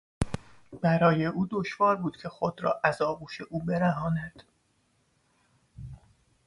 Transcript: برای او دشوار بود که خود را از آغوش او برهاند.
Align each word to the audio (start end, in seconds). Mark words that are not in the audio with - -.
برای 0.81 1.25
او 1.25 1.47
دشوار 1.51 1.95
بود 1.95 2.17
که 2.17 2.29
خود 2.29 2.63
را 2.63 2.81
از 2.83 3.01
آغوش 3.01 3.41
او 3.49 3.61
برهاند. 3.63 4.43